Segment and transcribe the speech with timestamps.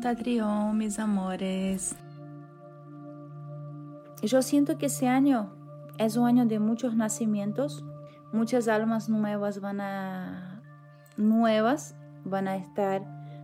[0.00, 1.96] Tatrión, mis amores.
[4.22, 5.52] Yo siento que ese año
[5.98, 7.84] es un año de muchos nacimientos,
[8.32, 10.62] muchas almas nuevas van a
[11.16, 11.94] nuevas
[12.24, 13.02] van a estar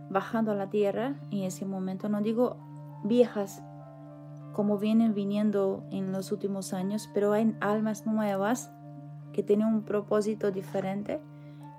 [0.09, 2.09] bajando a la tierra en ese momento.
[2.09, 2.57] No digo
[3.03, 3.61] viejas
[4.53, 8.71] como vienen viniendo en los últimos años, pero hay almas nuevas
[9.31, 11.19] que tienen un propósito diferente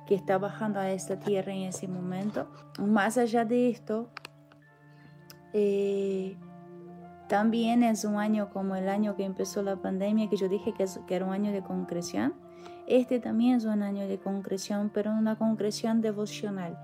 [0.07, 2.47] que está bajando a esta tierra en ese momento.
[2.79, 4.09] Más allá de esto,
[5.57, 6.37] eh,
[7.29, 10.85] también es un año como el año que empezó la pandemia, que yo dije que,
[11.07, 12.35] que, era un año de concreción.
[12.89, 16.77] Este también es un año de concreción, pero una concreción devocional.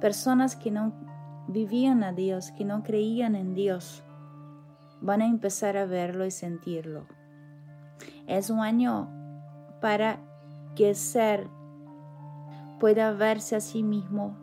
[0.00, 0.92] Personas que no
[1.48, 4.04] vivían a Dios, que no creían en Dios,
[5.00, 7.06] van a empezar a verlo y sentirlo.
[8.26, 9.08] Es un año
[9.80, 10.20] para
[10.76, 11.48] que ser
[12.78, 14.36] pueda verse a sí mismo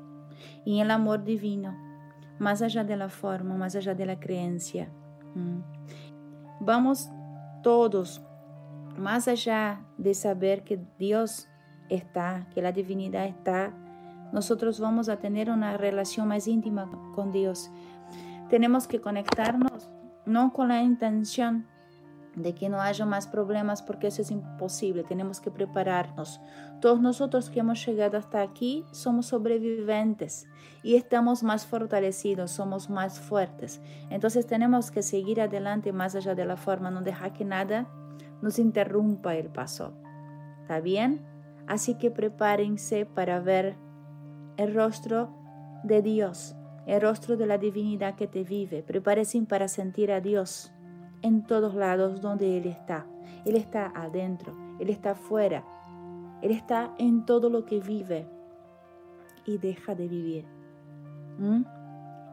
[0.66, 1.87] y el amor divino
[2.40, 4.90] más allá de la forma, más allá de la creencia.
[6.60, 7.10] Vamos
[7.64, 8.22] todos,
[8.98, 11.48] más allá de saber que Dios
[11.90, 13.74] está, que la divinidad está,
[14.32, 17.72] nosotros vamos a tener una relación más íntima con Dios.
[18.50, 19.90] Tenemos que conectarnos
[20.26, 21.66] no con la intención
[22.38, 26.40] de que no haya más problemas porque eso es imposible, tenemos que prepararnos.
[26.80, 30.48] Todos nosotros que hemos llegado hasta aquí somos sobrevivientes
[30.84, 33.82] y estamos más fortalecidos, somos más fuertes.
[34.12, 37.88] Entonces tenemos que seguir adelante más allá de la forma, no dejar que nada
[38.42, 39.94] nos interrumpa el paso.
[40.62, 41.26] ¿Está bien?
[41.66, 43.76] Así que prepárense para ver
[44.58, 45.34] el rostro
[45.84, 48.84] de Dios, el rostro de la divinidad que te vive.
[48.84, 50.72] Prepárense para sentir a Dios
[51.22, 53.06] en todos lados donde Él está.
[53.46, 55.64] Él está adentro, Él está afuera,
[56.42, 58.28] Él está en todo lo que vive
[59.46, 60.46] y deja de vivir.
[61.40, 61.64] ¿Mm?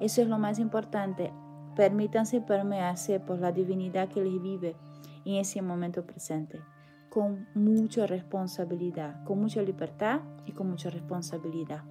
[0.00, 1.32] Eso es lo más importante.
[1.76, 4.76] Permítanse permearse por la divinidad que les vive
[5.24, 6.60] en ese momento presente,
[7.08, 11.82] con mucha responsabilidad, con mucha libertad y con mucha responsabilidad.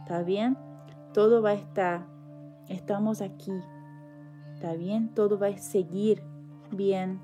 [0.00, 0.56] ¿Está bien?
[1.12, 2.06] Todo va a estar.
[2.68, 3.52] Estamos aquí
[4.62, 5.08] ¿Está bien?
[5.08, 6.22] Todo va a seguir
[6.70, 7.20] bien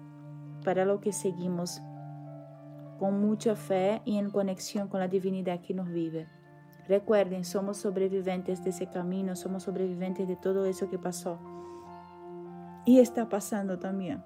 [0.65, 1.81] para lo que seguimos
[2.99, 6.27] con mucha fe y en conexión con la divinidad que nos vive.
[6.89, 11.39] Recuerden, somos sobrevivientes de ese camino, somos sobrevivientes de todo eso que pasó.
[12.85, 14.25] Y está pasando también.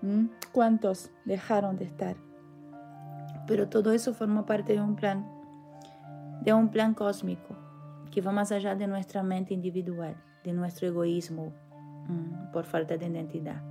[0.00, 0.28] ¿Mm?
[0.50, 2.16] ¿Cuántos dejaron de estar?
[3.46, 5.28] Pero todo eso forma parte de un plan,
[6.40, 7.54] de un plan cósmico
[8.10, 11.52] que va más allá de nuestra mente individual, de nuestro egoísmo
[12.52, 13.62] por falta de identidad.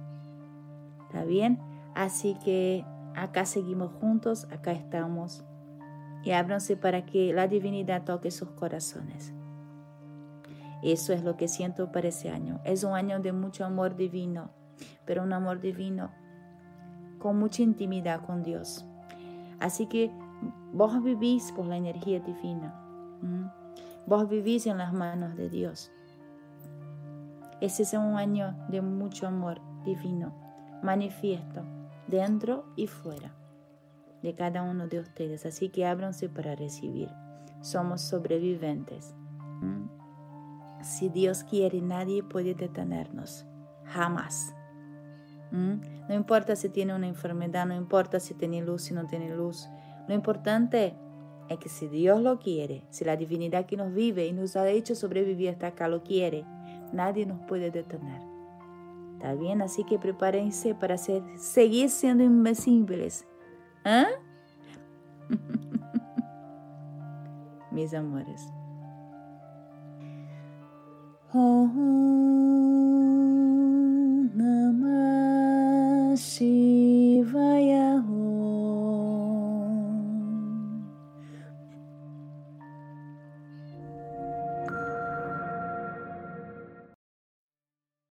[1.08, 1.60] ¿Está bien?
[1.96, 2.86] Así que
[3.16, 5.44] acá seguimos juntos, acá estamos.
[6.24, 9.34] Y ábranse para que la divinidad toque sus corazones.
[10.82, 12.60] Eso es lo que siento para ese año.
[12.66, 14.50] Es un año de mucho amor divino,
[15.06, 16.12] pero un amor divino
[17.20, 18.86] con mucha intimidad con Dios.
[19.60, 20.12] Así que
[20.74, 22.74] vos vivís por la energía divina.
[24.06, 25.90] Vos vivís en las manos de Dios.
[27.62, 30.34] Ese es un año de mucho amor divino,
[30.82, 31.64] manifiesto
[32.08, 33.34] dentro y fuera
[34.22, 35.46] de cada uno de ustedes.
[35.46, 37.10] Así que ábranse para recibir.
[37.62, 39.14] Somos sobrevivientes.
[39.62, 39.86] ¿Mm?
[40.82, 43.46] Si Dios quiere, nadie puede detenernos.
[43.86, 44.54] Jamás.
[45.52, 46.08] ¿Mm?
[46.10, 49.70] No importa si tiene una enfermedad, no importa si tiene luz, si no tiene luz.
[50.08, 50.96] Lo importante
[51.50, 54.68] es que si Dios lo quiere, si la divinidad que nos vive y nos ha
[54.70, 56.46] hecho sobrevivir hasta acá lo quiere,
[56.94, 58.22] nadie nos puede detener.
[59.14, 63.26] Está bien, así que prepárense para ser, seguir siendo invencibles.
[63.86, 64.06] ¿Eh?
[67.72, 68.48] Mis amores.
[71.34, 71.68] Oh,
[74.36, 76.16] namah